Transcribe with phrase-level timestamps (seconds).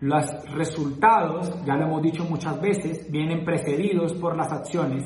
[0.00, 0.24] Los
[0.54, 5.04] resultados, ya lo hemos dicho muchas veces, vienen precedidos por las acciones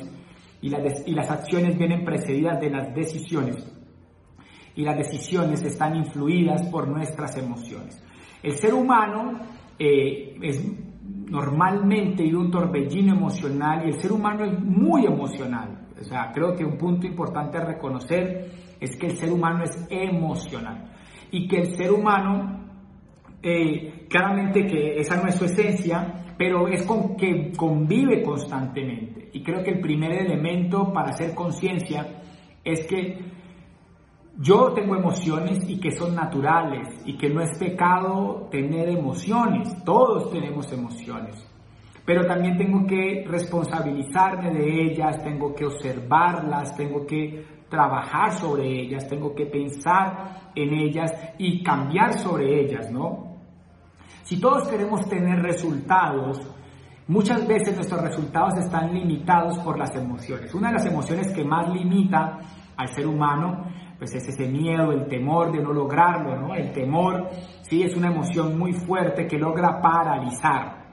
[0.61, 3.71] y las, acciones vienen precedidas de las decisiones
[4.73, 8.01] y las decisiones están influidas por nuestras emociones.
[8.41, 9.39] El ser humano
[9.77, 10.65] eh, es
[11.29, 15.87] normalmente un torbellino emocional y el ser humano es muy emocional.
[15.99, 19.87] O sea, creo que un punto importante a reconocer es que el ser humano es
[19.89, 20.91] emocional
[21.31, 22.64] y que el ser humano,
[23.47, 29.29] eh, claramente que esa no es su esencia, pero es con que convive constantemente.
[29.33, 32.23] Y creo que el primer elemento para hacer conciencia
[32.63, 33.19] es que
[34.39, 40.31] yo tengo emociones y que son naturales y que no es pecado tener emociones, todos
[40.31, 41.35] tenemos emociones,
[42.03, 49.07] pero también tengo que responsabilizarme de ellas, tengo que observarlas, tengo que trabajar sobre ellas,
[49.07, 53.34] tengo que pensar en ellas y cambiar sobre ellas, ¿no?
[54.25, 56.41] Si todos queremos tener resultados,
[57.07, 60.51] muchas veces nuestros resultados están limitados por las emociones.
[60.55, 62.39] Una de las emociones que más limita
[62.75, 63.65] al ser humano
[63.99, 66.55] pues es ese miedo, el temor de no lograrlo, ¿no?
[66.55, 67.29] El temor,
[67.61, 70.85] sí, es una emoción muy fuerte que logra paralizar.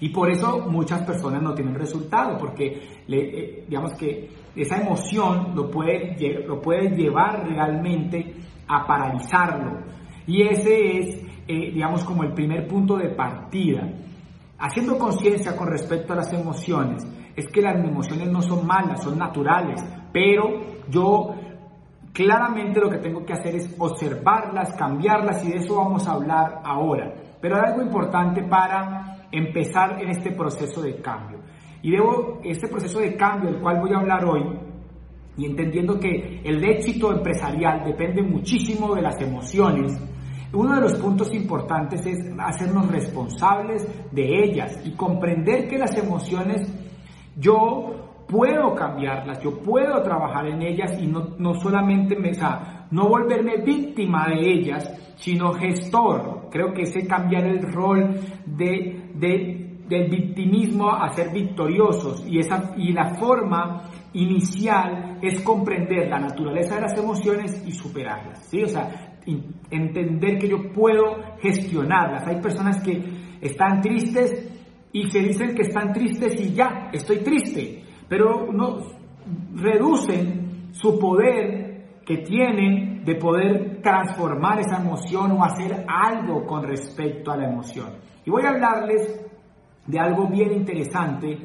[0.00, 5.70] Y por eso muchas personas no tienen resultado, porque eh, digamos que esa emoción lo
[5.70, 6.16] puede,
[6.46, 9.80] lo puede llevar realmente a paralizarlo.
[10.26, 13.88] Y ese es, eh, digamos, como el primer punto de partida.
[14.58, 19.18] Haciendo conciencia con respecto a las emociones, es que las emociones no son malas, son
[19.18, 19.82] naturales,
[20.12, 21.34] pero yo
[22.12, 26.60] Claramente lo que tengo que hacer es observarlas, cambiarlas y de eso vamos a hablar
[26.62, 27.14] ahora.
[27.40, 31.38] Pero hay algo importante para empezar en este proceso de cambio.
[31.80, 34.42] Y debo, este proceso de cambio del cual voy a hablar hoy,
[35.38, 39.98] y entendiendo que el éxito empresarial depende muchísimo de las emociones,
[40.52, 46.70] uno de los puntos importantes es hacernos responsables de ellas y comprender que las emociones
[47.36, 52.32] yo puedo cambiarlas, yo puedo trabajar en ellas y no, no solamente me,
[52.90, 56.48] no volverme víctima de ellas, sino gestor.
[56.50, 59.10] Creo que ese cambiar el rol de,
[59.88, 66.76] del victimismo a ser victoriosos y, esa, y la forma inicial es comprender la naturaleza
[66.76, 68.62] de las emociones y superarlas, ¿sí?
[68.62, 69.11] O sea,
[69.70, 72.26] entender que yo puedo gestionarlas.
[72.26, 73.02] Hay personas que
[73.40, 74.50] están tristes
[74.92, 77.82] y se dicen que están tristes y ya, estoy triste
[78.12, 78.76] pero no
[79.54, 87.32] reducen su poder que tienen de poder transformar esa emoción o hacer algo con respecto
[87.32, 87.94] a la emoción.
[88.22, 89.18] Y voy a hablarles
[89.86, 91.38] de algo bien interesante.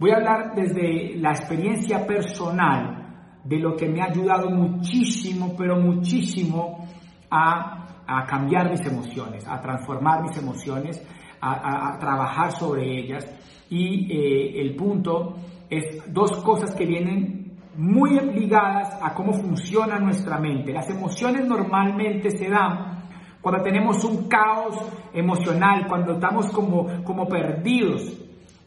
[0.00, 5.78] Voy a hablar desde la experiencia personal de lo que me ha ayudado muchísimo, pero
[5.78, 6.88] muchísimo
[7.30, 7.86] a,
[8.26, 11.00] cambiar mis emociones, a transformar mis emociones,
[11.40, 13.24] a, trabajar sobre ellas.
[13.68, 15.36] Y eh, el punto
[15.68, 17.40] es dos cosas que vienen
[17.76, 20.72] muy ligadas a cómo funciona nuestra mente.
[20.72, 23.00] Las emociones normalmente se dan
[23.40, 24.76] cuando tenemos un caos
[25.14, 28.12] emocional, cuando estamos como, como perdidos.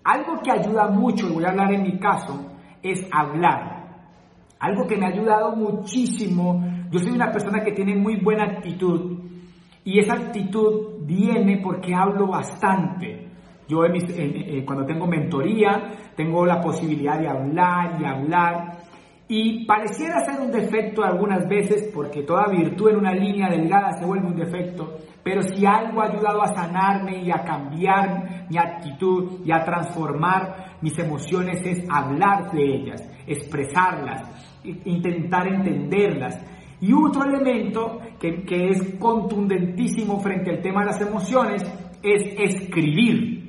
[0.03, 3.83] Algo que ayuda mucho, y voy a hablar en mi caso, es hablar.
[4.59, 6.72] Algo que me ha ayudado muchísimo.
[6.93, 9.17] Yo soy una persona que tiene muy buena actitud
[9.83, 13.29] y esa actitud viene porque hablo bastante.
[13.67, 13.79] Yo
[14.63, 18.77] cuando tengo mentoría, tengo la posibilidad de hablar y hablar.
[19.27, 24.05] Y pareciera ser un defecto algunas veces, porque toda virtud en una línea delgada se
[24.05, 29.43] vuelve un defecto, pero si algo ha ayudado a sanarme y a cambiar mi actitud
[29.43, 34.29] y a transformar mis emociones es hablar de ellas, expresarlas,
[34.63, 36.39] intentar entenderlas.
[36.83, 41.63] Y otro elemento que, que es contundentísimo frente al tema de las emociones
[42.03, 43.43] es escribir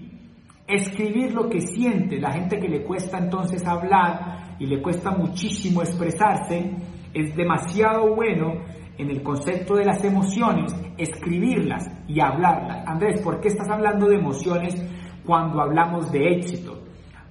[0.66, 2.18] escribir lo que siente.
[2.18, 6.72] La gente que le cuesta entonces hablar y le cuesta muchísimo expresarse,
[7.12, 8.54] es demasiado bueno
[8.96, 12.86] en el concepto de las emociones escribirlas y hablarlas.
[12.86, 14.74] Andrés, ¿por qué estás hablando de emociones
[15.24, 16.80] cuando hablamos de éxito?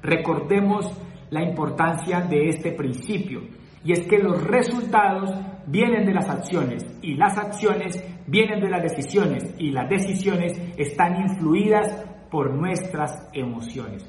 [0.01, 0.91] Recordemos
[1.29, 3.41] la importancia de este principio
[3.83, 5.31] y es que los resultados
[5.68, 11.21] vienen de las acciones y las acciones vienen de las decisiones y las decisiones están
[11.21, 14.06] influidas por nuestras emociones.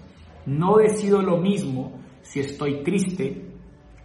[0.47, 3.51] No decido lo mismo si estoy triste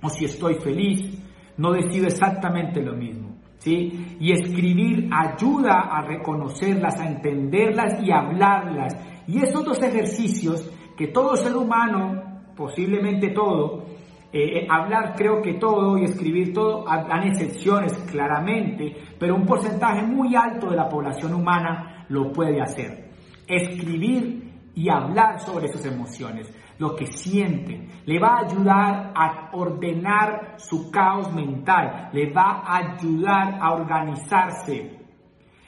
[0.02, 1.22] o si estoy feliz,
[1.58, 3.36] no decido exactamente lo mismo.
[3.60, 4.18] ¿sí?
[4.20, 8.96] Y escribir ayuda a reconocerlas, a entenderlas y hablarlas.
[9.28, 13.86] Y esos dos ejercicios que todo ser humano, posiblemente todo,
[14.32, 20.04] eh, eh, hablar creo que todo y escribir todo, dan excepciones claramente, pero un porcentaje
[20.04, 23.10] muy alto de la población humana lo puede hacer.
[23.48, 26.48] escribir y hablar sobre sus emociones,
[26.78, 27.88] lo que siente.
[28.06, 35.00] Le va a ayudar a ordenar su caos mental, le va a ayudar a organizarse.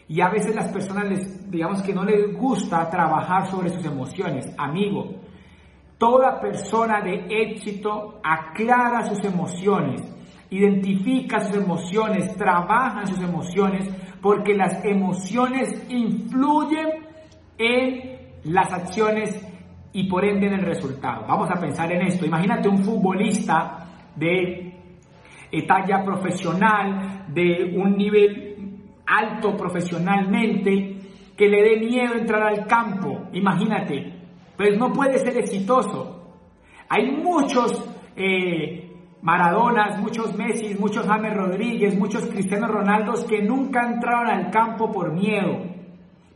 [0.07, 1.07] Y a veces las personas
[1.49, 4.45] digamos que no les gusta trabajar sobre sus emociones.
[4.57, 5.15] Amigo,
[6.01, 10.01] toda persona de éxito aclara sus emociones,
[10.49, 13.87] identifica sus emociones, trabaja sus emociones,
[14.19, 16.87] porque las emociones influyen
[17.55, 19.47] en las acciones
[19.93, 21.23] y por ende en el resultado.
[21.27, 22.25] Vamos a pensar en esto.
[22.25, 24.73] Imagínate un futbolista de
[25.67, 30.97] talla profesional, de un nivel alto profesionalmente,
[31.37, 33.27] que le dé miedo entrar al campo.
[33.33, 34.20] Imagínate,
[34.57, 36.37] pues no puede ser exitoso.
[36.89, 44.27] Hay muchos eh, Maradonas, muchos Messi, muchos James Rodríguez, muchos Cristiano Ronaldos que nunca entraron
[44.27, 45.59] al campo por miedo,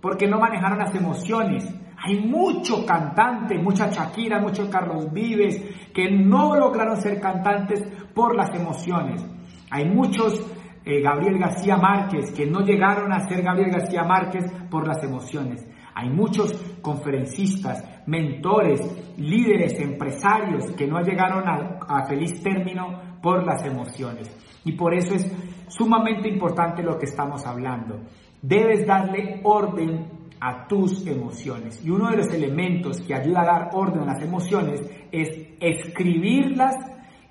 [0.02, 1.64] porque no manejaron las emociones.
[1.98, 5.60] Hay mucho cantante, mucha Shakira, muchos Carlos Vives,
[5.94, 7.82] que no lograron ser cantantes
[8.14, 9.26] por las emociones.
[9.72, 10.40] Hay muchos
[10.86, 15.68] eh, Gabriel García Márquez que no llegaron a ser Gabriel García Márquez por las emociones.
[15.98, 18.82] Hay muchos conferencistas, mentores,
[19.18, 24.30] líderes, empresarios que no llegaron a, feliz término por las emociones.
[24.66, 25.26] Y por eso es
[25.70, 28.02] sumamente importante lo que estamos hablando.
[28.42, 30.06] Debes darle orden
[30.42, 31.84] a tus emociones.
[31.84, 34.82] Y uno de los elementos que ayuda a dar orden a las emociones
[35.14, 35.30] es
[35.62, 36.76] escribirlas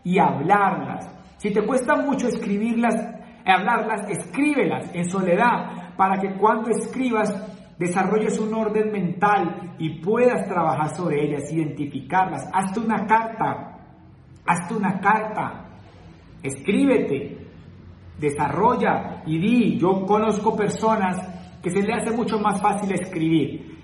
[0.02, 1.14] y hablarlas.
[1.36, 2.94] Si te cuesta mucho escribirlas,
[3.44, 10.94] hablarlas, escríbelas en soledad para que cuando escribas desarrolles un orden mental y puedas trabajar
[10.96, 12.48] sobre ellas, identificarlas.
[12.52, 13.78] Hazte una carta,
[14.46, 15.68] hazte una carta,
[16.42, 17.38] escríbete,
[18.18, 21.16] desarrolla y di, yo conozco personas
[21.62, 23.74] que se le hace mucho más fácil escribir.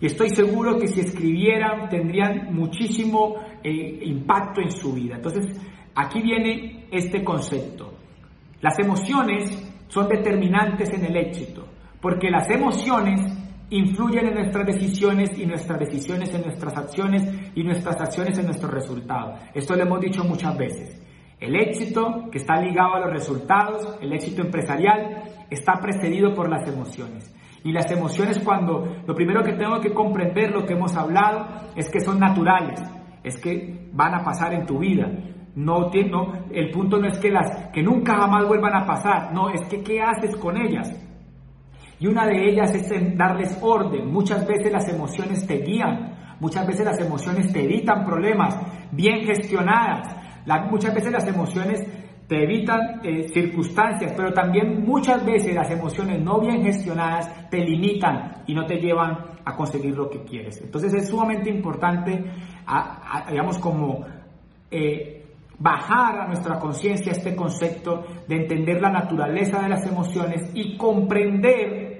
[0.00, 5.16] Y estoy seguro que si escribieran tendrían muchísimo eh, impacto en su vida.
[5.16, 5.56] Entonces,
[5.94, 7.94] aquí viene este concepto.
[8.60, 11.66] Las emociones son determinantes en el éxito,
[12.02, 13.20] porque las emociones
[13.70, 17.22] influyen en nuestras decisiones y nuestras decisiones en nuestras acciones
[17.54, 19.40] y nuestras acciones en nuestros resultados.
[19.54, 21.00] Esto lo hemos dicho muchas veces.
[21.40, 26.68] El éxito que está ligado a los resultados, el éxito empresarial, está precedido por las
[26.68, 27.34] emociones.
[27.64, 31.46] Y las emociones cuando lo primero que tengo que comprender, lo que hemos hablado,
[31.76, 32.80] es que son naturales,
[33.22, 35.08] es que van a pasar en tu vida.
[35.54, 39.50] No, no, el punto no es que, las, que nunca jamás vuelvan a pasar, no,
[39.50, 40.90] es que qué haces con ellas.
[42.02, 44.12] Y una de ellas es darles orden.
[44.12, 48.58] Muchas veces las emociones te guían, muchas veces las emociones te evitan problemas
[48.90, 50.16] bien gestionadas
[50.70, 51.86] muchas veces las emociones
[52.26, 58.42] te evitan eh, circunstancias, pero también muchas veces las emociones no bien gestionadas te limitan
[58.46, 60.60] y no te llevan a conseguir lo que quieres.
[60.62, 62.24] Entonces es sumamente importante,
[63.28, 64.04] digamos, como
[64.70, 65.24] eh,
[65.58, 71.91] bajar a nuestra conciencia este concepto de entender la naturaleza de las emociones y comprender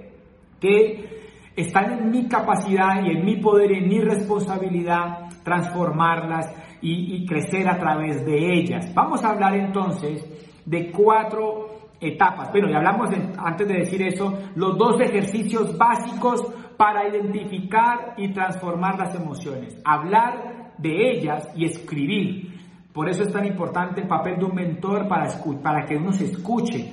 [0.63, 1.23] que
[1.57, 7.69] están en mi capacidad y en mi poder y en mi responsabilidad transformarlas y, crecer
[7.69, 8.93] a través de ellas.
[8.95, 10.25] Vamos a hablar entonces
[10.65, 12.51] de cuatro etapas.
[12.51, 16.43] Bueno, y hablamos antes de decir eso, los dos ejercicios básicos
[16.77, 19.81] para identificar y transformar las emociones.
[19.85, 22.61] Hablar de ellas y escribir.
[22.93, 25.29] Por eso es tan importante el papel de un mentor para,
[25.63, 26.93] para que uno se escuche.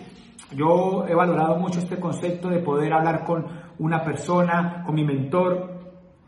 [0.51, 3.45] Yo he valorado mucho este concepto de poder hablar con
[3.79, 5.79] una persona, con mi mentor,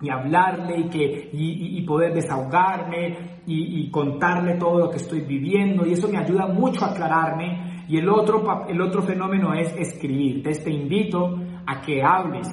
[0.01, 5.93] y hablarle y, que, y, poder desahogarme y, contarle todo lo que estoy viviendo y
[5.93, 10.37] eso me ayuda mucho a aclararme y el otro, el otro fenómeno es escribir.
[10.37, 12.47] Entonces te invito a que hables,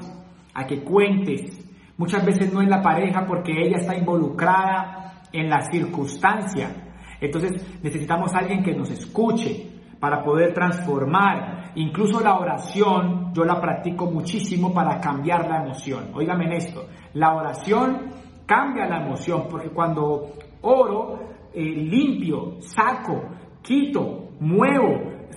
[0.52, 1.64] a que cuentes.
[1.96, 6.90] Muchas veces no es la pareja porque ella está involucrada en la circunstancia.
[7.20, 11.67] Entonces necesitamos alguien que nos escuche para poder transformar.
[11.78, 16.10] Incluso la oración yo la practico muchísimo para cambiar la emoción.
[16.12, 16.88] Óigame en esto.
[17.14, 18.10] La oración
[18.46, 20.32] cambia la emoción porque cuando
[20.62, 21.20] oro,
[21.54, 23.22] eh, limpio, saco,
[23.62, 25.28] quito, muevo,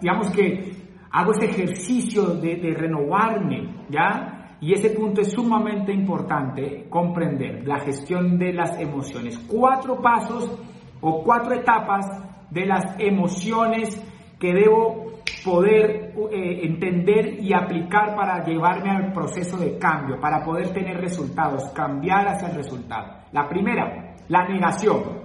[0.00, 0.72] digamos que
[1.10, 4.56] hago ese ejercicio de, de renovarme, ¿ya?
[4.62, 9.38] Y ese punto es sumamente importante comprender, la gestión de las emociones.
[9.46, 10.58] Cuatro pasos
[11.02, 12.06] o cuatro etapas
[12.50, 14.02] de las emociones
[14.38, 15.05] que debo
[15.46, 21.70] poder eh, entender y aplicar para llevarme al proceso de cambio, para poder tener resultados,
[21.70, 23.20] cambiar hacia el resultado.
[23.30, 25.24] La primera, la negación.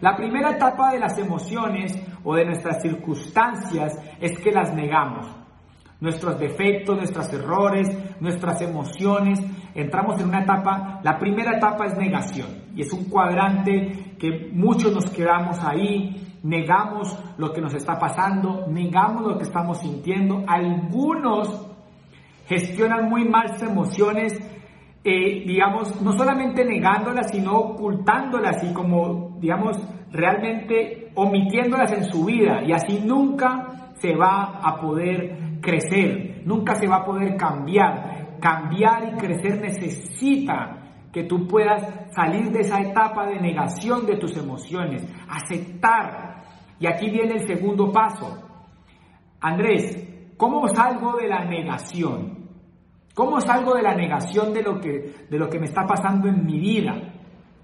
[0.00, 5.36] La primera etapa de las emociones o de nuestras circunstancias es que las negamos.
[6.00, 7.86] nuestros defectos, nuestros errores,
[8.20, 9.38] nuestras emociones.
[9.74, 14.94] Entramos en una etapa, la primera etapa es negación y es un cuadrante que muchos
[14.94, 20.44] nos quedamos ahí, negamos lo que nos está pasando, negamos lo que estamos sintiendo.
[20.46, 21.66] Algunos
[22.46, 24.34] gestionan muy mal sus emociones,
[25.04, 29.78] eh, digamos, no solamente negándolas, sino ocultándolas y como, digamos,
[30.12, 36.88] realmente omitiéndolas en su vida y así nunca se va a poder crecer, nunca se
[36.88, 38.38] va a poder cambiar.
[38.40, 40.80] Cambiar y crecer necesita
[41.12, 41.82] que tú puedas
[42.14, 46.29] salir de esa etapa de negación de tus emociones, aceptar.
[46.80, 48.42] Y aquí viene el segundo paso.
[49.40, 52.48] Andrés, ¿cómo salgo de la negación?
[53.14, 56.44] ¿Cómo salgo de la negación de lo que, de lo que me está pasando en
[56.44, 57.12] mi vida,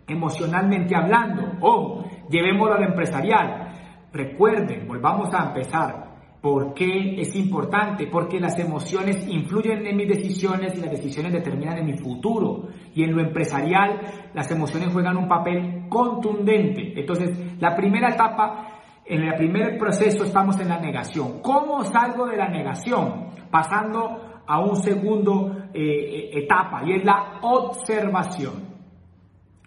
[0.06, 1.44] emocionalmente hablando?
[1.62, 3.68] O llevémoslo a lo empresarial.
[4.12, 6.06] Recuerden, volvamos a empezar.
[6.42, 8.06] ¿Por qué es importante?
[8.06, 12.68] Porque las emociones influyen en mis decisiones y las decisiones determinan en mi futuro.
[12.94, 14.00] Y en lo empresarial,
[14.34, 16.92] las emociones juegan un papel contundente.
[17.00, 18.75] Entonces, la primera etapa,
[19.08, 21.40] en el primer proceso estamos en la negación.
[21.40, 23.30] ¿Cómo salgo de la negación?
[23.50, 28.76] Pasando a un segundo eh, etapa y es la observación.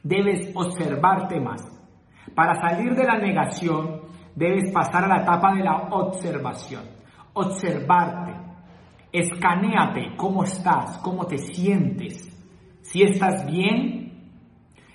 [0.03, 1.61] Debes observarte más.
[2.35, 4.01] Para salir de la negación,
[4.35, 6.83] debes pasar a la etapa de la observación.
[7.33, 8.33] Observarte.
[9.11, 12.29] Escaneate cómo estás, cómo te sientes.
[12.81, 14.33] Si estás bien,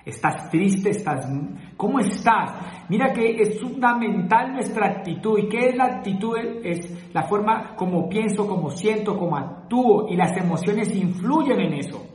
[0.04, 1.26] estás triste, estás...
[1.76, 2.86] ¿Cómo estás?
[2.88, 5.38] Mira que es fundamental nuestra actitud.
[5.38, 6.36] ¿Y qué es la actitud?
[6.62, 10.06] Es la forma como pienso, como siento, como actúo.
[10.08, 12.06] Y las emociones influyen en eso.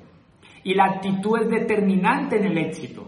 [0.63, 3.07] Y la actitud es determinante en el éxito.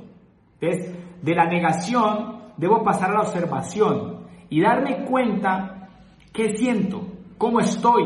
[0.60, 0.94] ¿Ves?
[1.22, 5.90] De la negación debo pasar a la observación y darme cuenta
[6.34, 7.02] qué siento,
[7.38, 8.04] cómo estoy,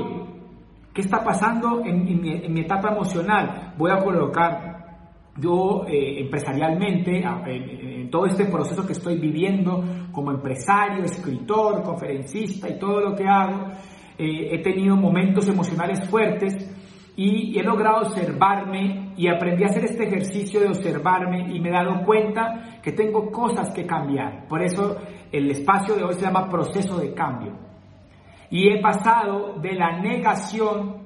[0.93, 3.73] qué está pasando en, mi, etapa emocional.
[3.77, 4.75] Voy a colocar
[5.37, 12.79] yo eh, empresarialmente, en, todo este proceso que estoy viviendo como empresario, escritor, conferencista y
[12.79, 13.67] todo lo que hago,
[14.17, 16.53] eh, he tenido momentos emocionales fuertes
[17.17, 21.71] y he logrado observarme y aprendí a hacer este ejercicio de observarme y me he
[21.71, 24.47] dado cuenta que tengo cosas que cambiar.
[24.47, 24.97] Por eso
[25.31, 27.53] el espacio de hoy se llama proceso de cambio.
[28.50, 31.05] Y he pasado de la negación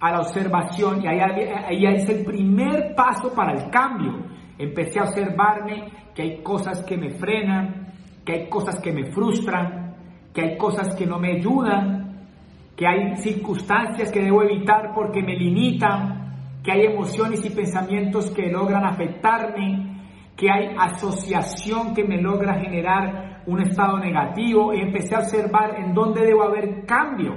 [0.00, 4.26] a la observación y ahí, ahí es el primer paso para el cambio.
[4.62, 7.92] Empecé a observarme que hay cosas que me frenan,
[8.24, 9.96] que hay cosas que me frustran,
[10.32, 12.28] que hay cosas que no me ayudan,
[12.76, 18.52] que hay circunstancias que debo evitar porque me limitan, que hay emociones y pensamientos que
[18.52, 20.00] logran afectarme,
[20.36, 24.72] que hay asociación que me logra generar un estado negativo.
[24.72, 27.34] Empecé a observar en dónde debo haber cambio.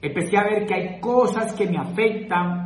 [0.00, 2.63] Empecé a ver que hay cosas que me afectan,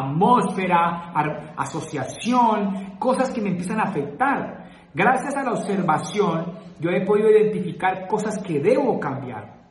[0.00, 1.12] atmósfera,
[1.56, 4.62] asociación, cosas que me empiezan a afectar.
[4.94, 9.62] Gracias a la observación, yo he podido identificar cosas que debo cambiar.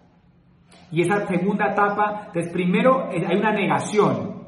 [0.92, 4.42] Y esa segunda etapa, entonces primero eh, hay una negación.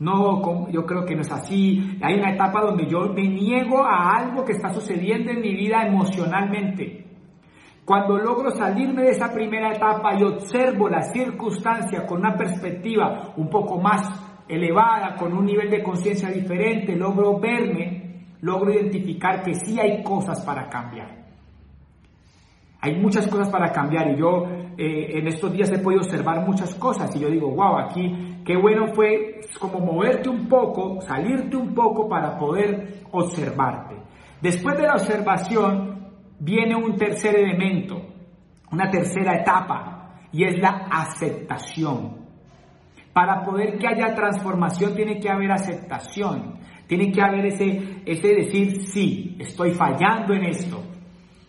[0.00, 1.98] No, yo creo que no es así.
[2.00, 5.82] Hay una etapa donde yo me niego a algo que está sucediendo en mi vida
[5.86, 7.04] emocionalmente.
[7.84, 13.48] Cuando logro salirme de esa primera etapa y observo la circunstancia con una perspectiva un
[13.48, 19.78] poco más elevada, con un nivel de conciencia diferente, logro verme, logro identificar que sí
[19.78, 21.18] hay cosas para cambiar.
[22.80, 24.44] Hay muchas cosas para cambiar y yo
[24.76, 28.56] eh, en estos días he podido observar muchas cosas y yo digo, wow, aquí qué
[28.56, 33.96] bueno fue como moverte un poco, salirte un poco para poder observarte.
[34.40, 38.00] Después de la observación viene un tercer elemento,
[38.70, 42.17] una tercera etapa y es la aceptación.
[43.18, 48.80] Para poder que haya transformación tiene que haber aceptación, tiene que haber ese, ese decir,
[48.82, 50.84] sí, estoy fallando en esto,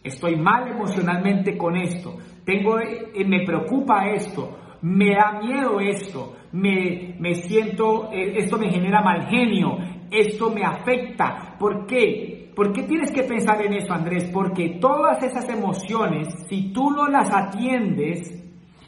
[0.04, 7.16] estoy mal emocionalmente con esto, tengo, eh, me preocupa esto, me da miedo esto, me,
[7.20, 9.78] me siento, eh, esto me genera mal genio,
[10.10, 11.56] esto me afecta.
[11.60, 12.52] ¿Por qué?
[12.56, 14.28] ¿Por qué tienes que pensar en eso, Andrés?
[14.34, 18.44] Porque todas esas emociones, si tú no las atiendes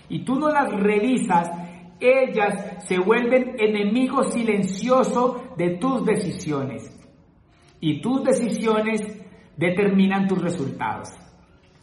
[0.09, 1.69] y tú no las revisas,
[2.01, 6.97] ellas se vuelven enemigos silenciosos de tus decisiones.
[7.79, 9.01] Y tus decisiones
[9.55, 11.09] determinan tus resultados.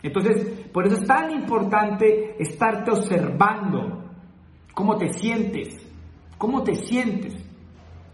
[0.03, 4.05] Entonces, por eso es tan importante estarte observando
[4.75, 5.85] cómo te sientes,
[6.37, 7.35] cómo te sientes.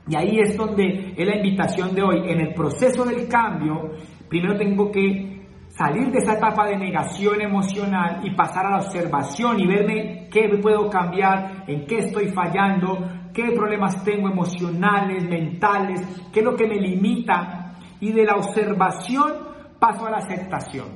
[0.06, 2.30] Y ahí es donde es la invitación de hoy.
[2.30, 3.92] En el proceso del cambio,
[4.28, 5.33] primero tengo que
[5.76, 10.48] salir de esa etapa de negación emocional y pasar a la observación y verme qué
[10.62, 12.98] puedo cambiar, en qué estoy fallando,
[13.32, 16.00] qué problemas tengo emocionales, mentales,
[16.32, 17.74] qué es lo que me limita.
[18.00, 19.32] Y de la observación
[19.80, 20.86] paso a la aceptación.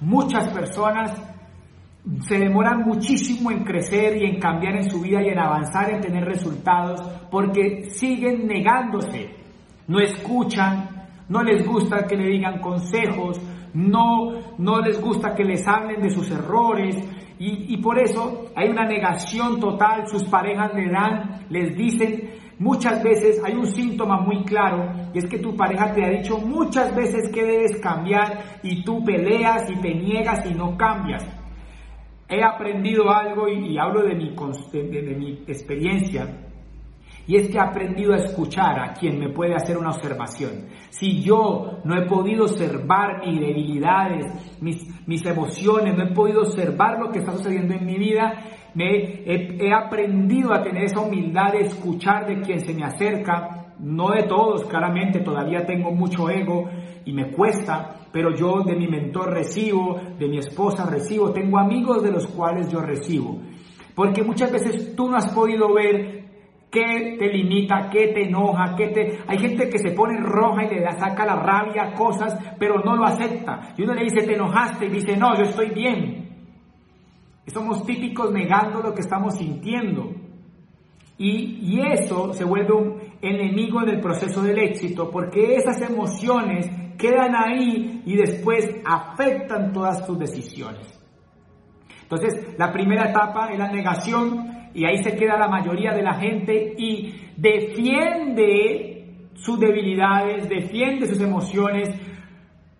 [0.00, 1.12] Muchas personas
[2.26, 6.00] se demoran muchísimo en crecer y en cambiar en su vida y en avanzar, en
[6.00, 7.00] tener resultados,
[7.30, 9.36] porque siguen negándose,
[9.86, 13.40] no escuchan, no les gusta que le digan consejos,
[13.74, 16.96] no, no les gusta que les hablen de sus errores.
[17.38, 23.02] Y, y por eso hay una negación total, sus parejas le dan, les dicen, muchas
[23.02, 26.94] veces hay un síntoma muy claro y es que tu pareja te ha dicho muchas
[26.94, 31.24] veces que debes cambiar y tú peleas y te niegas y no cambias.
[32.28, 34.34] He aprendido algo y, hablo de mi,
[34.72, 36.51] de, mi experiencia,
[37.26, 40.66] y es que he aprendido a escuchar a quien me puede hacer una observación.
[40.90, 44.26] Si yo no he podido observar mis debilidades,
[44.60, 48.34] mis, mis emociones, no he podido observar lo que está sucediendo en mi vida,
[48.74, 54.10] me he, aprendido a tener esa humildad de escuchar de quien se me acerca, no
[54.10, 56.70] de todos, claramente, todavía tengo mucho ego
[57.04, 62.02] y me cuesta, pero yo de mi mentor recibo, de mi esposa recibo, tengo amigos
[62.02, 63.40] de los cuales yo recibo.
[63.94, 66.11] Porque muchas veces tú no has podido ver
[66.72, 69.18] qué te limita, qué te enoja, qué te...
[69.28, 72.96] Hay gente que se pone roja y le saca la rabia a cosas, pero no
[72.96, 73.74] lo acepta.
[73.76, 76.30] Y uno le dice, te enojaste, y dice, no, yo estoy bien.
[77.46, 80.14] Y somos típicos negando lo que estamos sintiendo.
[81.18, 86.70] Y, y, eso se vuelve un enemigo en el proceso del éxito, porque esas emociones
[86.96, 90.98] quedan ahí y después afectan todas tus decisiones.
[92.02, 96.14] Entonces, la primera etapa es la negación y ahí se queda la mayoría de la
[96.14, 101.90] gente y defiende sus debilidades, defiende sus emociones,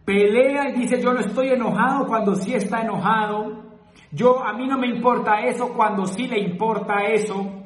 [0.05, 3.63] pelea y dice yo no estoy enojado cuando sí está enojado,
[4.11, 7.63] yo a mí no me importa eso cuando sí le importa eso,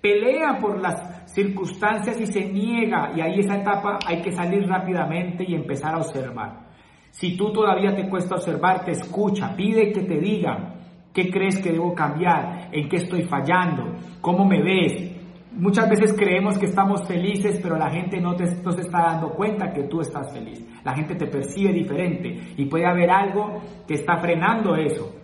[0.00, 3.12] pelea por las circunstancias y se niega.
[3.14, 6.70] Y ahí esa etapa hay que salir rápidamente y empezar a observar.
[7.10, 10.81] Si tú todavía te cuesta observar, te escucha, pide que te diga
[11.12, 15.10] qué crees que debo cambiar, en qué estoy fallando, cómo me ves.
[15.52, 19.30] Muchas veces creemos que estamos felices, pero la gente no, te, no se está dando
[19.30, 20.64] cuenta que tú estás feliz.
[20.82, 25.14] La gente te percibe diferente y puede haber algo que está frenando eso.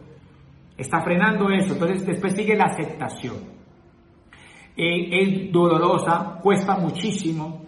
[0.77, 1.73] Está frenando eso.
[1.73, 3.37] Entonces después sigue la aceptación.
[4.77, 7.63] Eh, es dolorosa, cuesta muchísimo.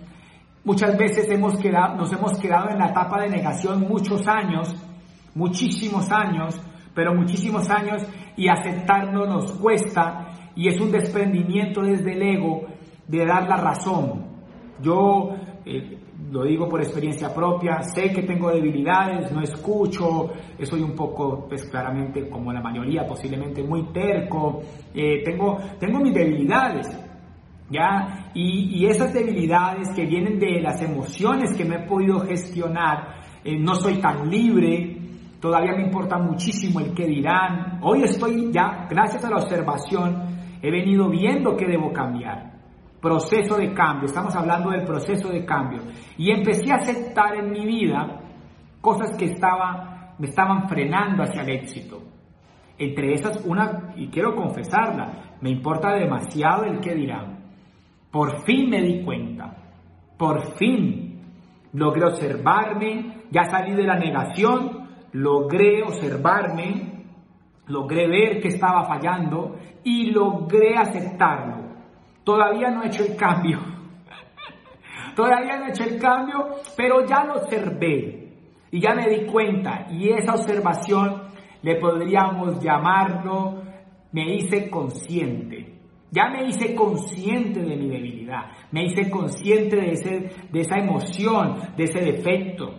[0.62, 4.76] Muchas veces hemos quedado, nos hemos quedado en la etapa de negación muchos años,
[5.34, 6.60] muchísimos años,
[7.00, 8.02] pero muchísimos años
[8.36, 12.66] y aceptarlo nos cuesta y es un desprendimiento desde el ego
[13.08, 14.26] de dar la razón.
[14.82, 15.30] Yo
[15.64, 15.98] eh,
[16.30, 20.28] lo digo por experiencia propia, sé que tengo debilidades, no escucho,
[20.62, 24.60] soy un poco, pues claramente como la mayoría, posiblemente muy terco,
[24.94, 26.86] eh, tengo, tengo mis debilidades,
[27.70, 28.30] ¿ya?
[28.34, 33.74] Y, esas debilidades que vienen de las emociones que me he podido gestionar, eh, no
[33.74, 34.99] soy tan libre,
[35.40, 40.22] todavía me importa muchísimo el que dirán, hoy estoy ya, gracias a la observación,
[40.62, 42.50] he venido viendo que debo cambiar
[43.00, 45.82] proceso de cambio, estamos hablando del proceso de cambio.
[46.18, 48.20] Y empecé a aceptar en mi vida
[48.80, 52.02] cosas que estaba, me estaban frenando hacia el éxito.
[52.78, 57.38] Entre esas, una, y quiero confesarla, me importa demasiado el que dirán.
[58.10, 59.56] Por fin me di cuenta,
[60.18, 61.20] por fin
[61.72, 64.79] logré observarme, ya salí de la negación,
[65.12, 67.04] logré observarme,
[67.66, 71.70] logré ver que estaba fallando y logré aceptarlo
[72.24, 73.58] Todavía no he hecho el cambio.
[75.16, 78.28] Todavía no he hecho el cambio, pero ya lo observé
[78.70, 79.86] y ya me di cuenta.
[79.90, 81.22] Y esa observación
[81.62, 83.62] le podríamos llamarlo,
[84.12, 85.74] me hice consciente.
[86.12, 90.10] Ya me hice consciente de mi debilidad, me hice consciente de, ese,
[90.50, 92.74] de esa emoción, de ese defecto.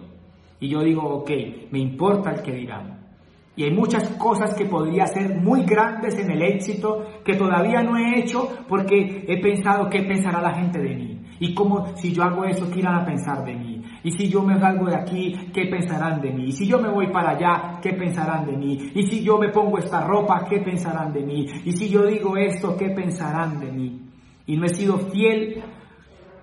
[0.62, 1.32] Y yo digo, ok,
[1.71, 3.02] me importa el que dirán.
[3.56, 7.97] Y hay muchas cosas que podría ser muy grandes en el éxito que todavía no
[7.97, 11.21] he hecho porque he pensado qué pensará la gente de mí.
[11.39, 13.82] Y cómo si yo hago eso, ¿qué irán a pensar de mí?
[14.04, 16.45] Y si yo me salgo de aquí, ¿qué pensarán de mí?
[16.45, 18.91] Y si yo me voy para allá, ¿qué pensarán de mí?
[18.93, 21.47] Y si yo me pongo esta ropa, ¿qué pensarán de mí?
[21.65, 24.00] Y si yo digo esto, ¿qué pensarán de mí?
[24.45, 25.63] Y no he sido fiel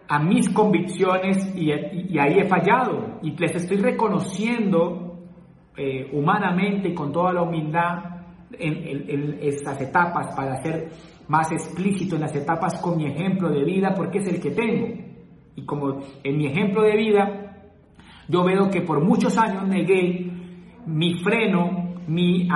[0.09, 3.19] a mis convicciones y, ahí he fallado.
[3.23, 5.19] Y les estoy reconociendo
[5.77, 8.19] eh, humanamente y con toda la humildad
[8.53, 10.91] en, estas etapas para ser
[11.29, 14.89] más explícito en las etapas con mi ejemplo de vida porque es el que tengo.
[15.55, 17.49] Y como en mi ejemplo de vida,
[18.29, 20.31] yo veo que por muchos años negué
[20.87, 22.49] mi freno, mi,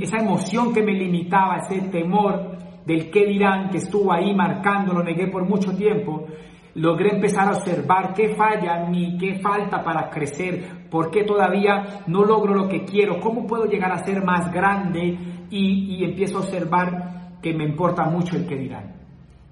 [0.00, 5.02] esa emoción que me limitaba, ese temor, del qué dirán que estuvo ahí marcando, lo
[5.02, 6.26] negué por mucho tiempo,
[6.74, 12.02] logré empezar a observar qué falla en mí, qué falta para crecer, por qué todavía
[12.06, 15.18] no logro lo que quiero, cómo puedo llegar a ser más grande
[15.50, 18.94] y, y empiezo a observar que me importa mucho el que dirán.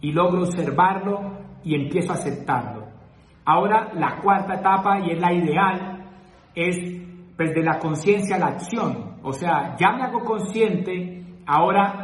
[0.01, 2.87] Y logro observarlo y empiezo a aceptarlo.
[3.45, 5.99] Ahora la cuarta etapa y es la ideal
[6.55, 6.77] es
[7.37, 9.17] pues de la conciencia a la acción.
[9.23, 12.03] O sea, ya me hago consciente, ahora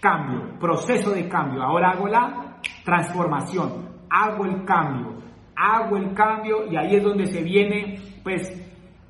[0.00, 5.18] cambio, proceso de cambio, ahora hago la transformación, hago el cambio,
[5.54, 8.50] hago el cambio y ahí es donde se viene pues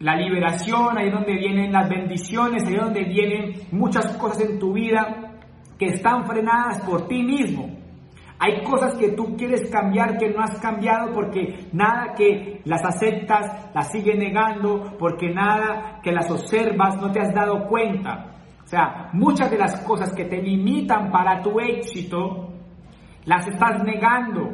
[0.00, 4.59] la liberación, ahí es donde vienen las bendiciones, ahí es donde vienen muchas cosas en
[4.59, 5.37] tu vida
[5.79, 7.79] que están frenadas por ti mismo.
[8.38, 13.70] Hay cosas que tú quieres cambiar que no has cambiado porque nada que las aceptas
[13.74, 18.30] las sigue negando, porque nada que las observas no te has dado cuenta.
[18.70, 22.52] O sea, muchas de las cosas que te limitan para tu éxito
[23.24, 24.48] las estás negando.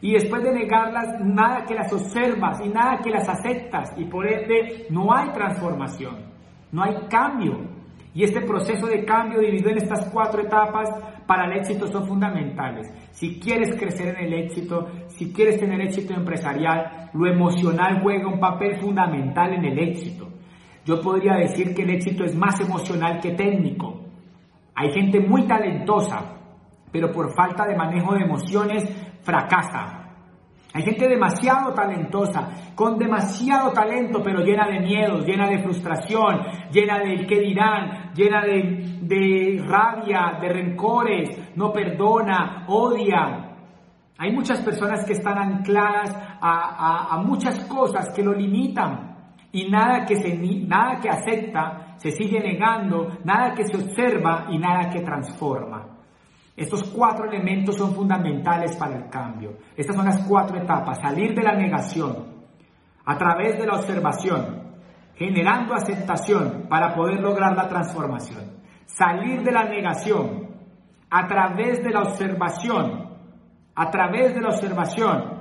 [0.00, 3.92] Y después de negarlas, nada que las observas y nada que las aceptas.
[3.96, 6.24] Y por ende, no hay transformación,
[6.72, 7.68] no hay cambio.
[8.14, 10.90] Y este proceso de cambio dividido en estas cuatro etapas
[11.24, 12.92] para el éxito son fundamentales.
[13.12, 18.40] Si quieres crecer en el éxito, si quieres tener éxito empresarial, lo emocional juega un
[18.40, 20.35] papel fundamental en el éxito.
[20.86, 24.04] Yo podría decir que el éxito es más emocional que técnico.
[24.72, 26.36] Hay gente muy talentosa,
[26.92, 28.84] pero por falta de manejo de emociones
[29.22, 30.04] fracasa.
[30.72, 37.00] Hay gente demasiado talentosa, con demasiado talento, pero llena de miedos, llena de frustración, llena
[37.00, 43.56] de qué dirán, llena de, rabia, de rencores, no perdona, odia.
[44.18, 49.15] Hay muchas personas que están ancladas a, a muchas cosas que lo limitan
[49.52, 54.58] y nada que, se, nada que acepta se sigue negando, nada que se observa y
[54.58, 55.96] nada que transforma.
[56.56, 59.58] Estos cuatro elementos son fundamentales para el cambio.
[59.76, 61.00] Estas son las cuatro etapas.
[61.00, 62.36] Salir de la negación
[63.04, 64.72] a través de la observación,
[65.14, 68.56] generando aceptación para poder lograr la transformación.
[68.86, 70.48] Salir de la negación
[71.10, 73.10] a través de la observación,
[73.74, 75.36] a través de la observación,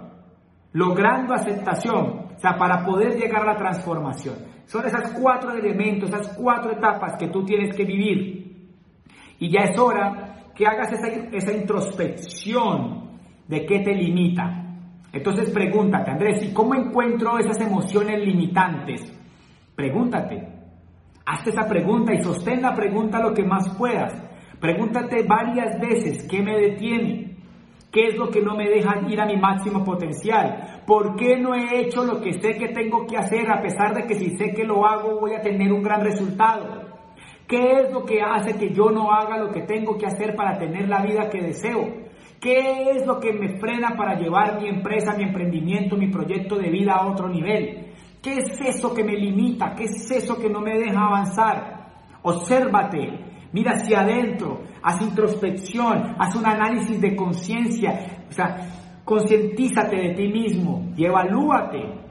[0.73, 4.35] logrando aceptación, para poder llegar a la transformación.
[4.65, 8.45] Son esas cuatro elementos, esas cuatro etapas que tú tienes que vivir.
[9.39, 10.91] Y ya es hora que hagas
[11.33, 14.63] esa, introspección de qué te limita.
[15.11, 19.01] Entonces pregúntate, Andrés, ¿y cómo encuentro esas emociones limitantes?
[19.75, 20.47] Pregúntate.
[21.25, 24.13] Hazte esa pregunta y sostén la pregunta lo que más puedas.
[24.59, 27.34] Pregúntate varias veces qué me detiene,
[27.95, 31.55] qué es lo que no me deja ir a mi máximo potencial, por qué no
[31.55, 34.51] he hecho lo que sé que tengo que hacer a pesar de que si sé
[34.53, 36.93] que lo hago voy a tener un gran resultado.
[37.47, 40.57] ¿Qué es lo que hace que yo no haga lo que tengo que hacer para
[40.57, 42.03] tener la vida que deseo?
[42.41, 46.69] ¿Qué es lo que me frena para llevar mi empresa, mi emprendimiento, mi proyecto de
[46.69, 47.93] vida a otro nivel?
[48.21, 49.73] ¿Qué es eso que me limita?
[49.73, 51.93] ¿Qué es eso que no me deja avanzar?
[52.23, 53.24] Obsérvate,
[53.55, 60.27] mira hacia adentro, haz introspección, haz un análisis de conciencia, o sea, concientízate de ti
[60.27, 62.01] mismo y evalúate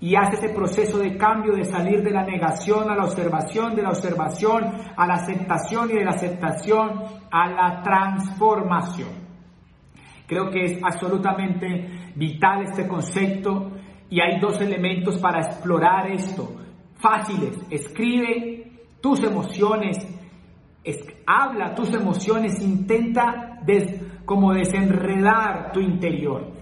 [0.00, 3.82] y hace ese proceso de cambio de salir de la negación a la observación, de
[3.82, 9.10] la observación a la aceptación y de la aceptación a la transformación.
[10.26, 13.72] Creo que es absolutamente vital este concepto
[14.08, 16.56] y hay dos elementos para explorar esto.
[16.94, 19.98] Fáciles, escribe tus emociones,
[21.26, 23.60] habla tus emociones, intenta
[24.24, 26.60] como desenredar tu interior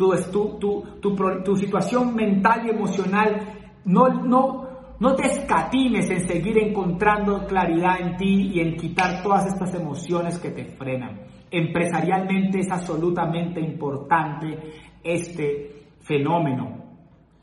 [0.00, 3.38] tu, tu, tu, tu, situación mental y emocional,
[3.84, 4.66] no, no,
[4.98, 10.38] no te escatimes en seguir encontrando claridad en ti y en quitar todas estas emociones
[10.38, 11.20] que te frenan.
[11.50, 14.58] Empresarialmente es absolutamente importante
[15.04, 16.78] este fenómeno.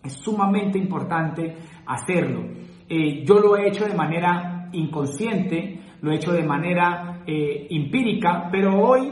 [0.04, 2.42] Es sumamente importante hacerlo.
[2.90, 8.50] Eh, yo lo he hecho de manera inconsciente, lo he hecho de manera eh, empírica,
[8.52, 9.12] pero hoy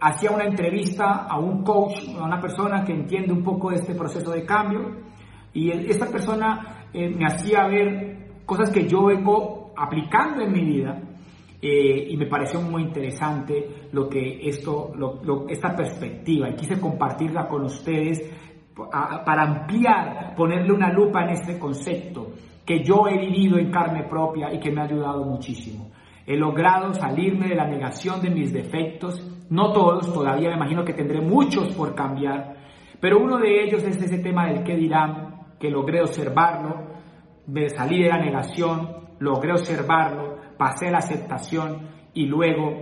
[0.00, 4.30] hacía una entrevista a un coach, a una persona que entiende un poco este proceso
[4.30, 4.96] de cambio
[5.52, 11.00] y esta persona eh, me hacía ver cosas que yo vengo aplicando en mi vida
[11.60, 14.92] eh, y me pareció muy interesante lo que esto,
[15.48, 18.22] esta perspectiva y quise compartirla con ustedes
[19.24, 22.32] para ampliar, ponerle una lupa en este concepto
[22.64, 25.90] que yo he vivido en carne propia y que me ha ayudado muchísimo.
[26.30, 30.92] He logrado salirme de la negación de mis defectos, no todos, todavía me imagino que
[30.92, 32.54] tendré muchos por cambiar,
[33.00, 36.98] pero uno de ellos es ese tema del qué dirán, que logré observarlo,
[37.46, 42.74] me salí de la negación, logré observarlo, pasé la aceptación y luego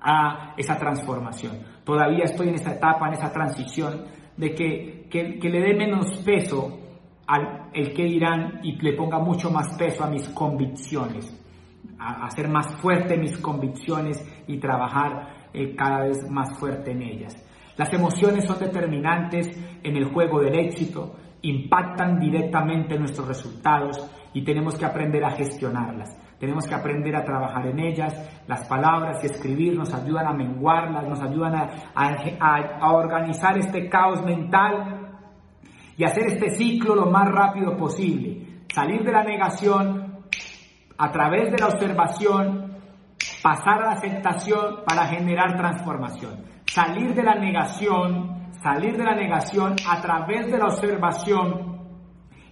[0.00, 1.58] a esa transformación.
[1.84, 4.06] Todavía estoy en esa etapa, en esa transición
[4.38, 6.78] de que, que, le dé menos peso
[7.26, 11.43] al el que dirán y le ponga mucho más peso a mis convicciones,
[11.98, 17.36] a, hacer más fuerte mis convicciones y trabajar eh, cada vez más fuerte en ellas.
[17.76, 19.48] Las emociones son determinantes
[19.82, 26.16] en el juego del éxito, impactan directamente nuestros resultados y tenemos que aprender a gestionarlas.
[26.38, 28.14] Tenemos que aprender a trabajar en ellas.
[28.46, 31.54] Las palabras y escribir nos ayudan a menguarlas, nos ayudan
[31.94, 35.16] a, organizar este caos mental
[35.96, 38.62] y hacer este ciclo lo más rápido posible.
[38.72, 40.03] Salir de la negación
[40.98, 42.78] a través de la observación,
[43.42, 49.76] pasar a la aceptación para generar transformación salir de la negación, salir de la negación
[49.88, 51.78] a través de la observación,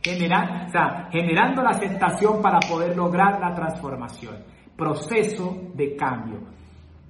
[0.01, 4.45] generando la aceptación para poder lograr la transformación.
[4.77, 6.41] Proceso de cambio.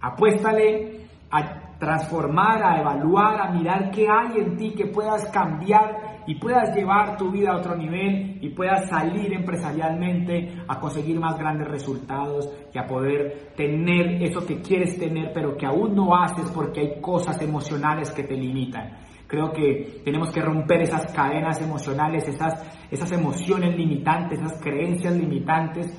[0.00, 6.36] Apuéstale a transformar, a evaluar, a mirar qué hay en ti que puedas cambiar y
[6.36, 11.68] puedas llevar tu vida a otro nivel y puedas salir empresarialmente a conseguir más grandes
[11.68, 16.80] resultados y a poder tener eso que quieres tener pero que aún no haces porque
[16.80, 18.98] hay cosas emocionales que te limitan.
[19.26, 25.90] Creo que tenemos que romper esas cadenas emocionales, esas, esas emociones limitantes, esas creencias limitantes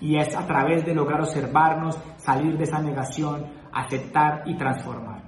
[0.00, 5.21] y es a través de lograr observarnos, salir de esa negación, aceptar y transformar.